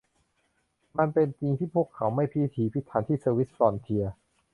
[0.97, 4.13] มันเป็นจริงที่พวกเขาไม่พิถีพิถันที่สวิส ฟรอนเทียร์